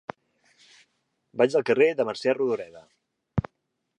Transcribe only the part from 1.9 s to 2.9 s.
de Mercè Rodoreda.